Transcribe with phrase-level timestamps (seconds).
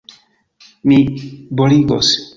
[0.91, 0.97] Mi
[1.61, 2.15] boligos!